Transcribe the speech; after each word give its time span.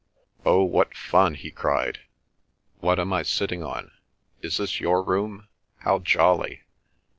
"Oh, 0.47 0.63
what 0.63 0.97
fun!" 0.97 1.35
he 1.35 1.51
cried. 1.51 1.99
"What 2.79 2.99
am 2.99 3.13
I 3.13 3.21
sitting 3.21 3.61
on? 3.61 3.91
Is 4.41 4.57
this 4.57 4.79
your 4.81 5.03
room? 5.03 5.47
How 5.81 5.99
jolly!" 5.99 6.63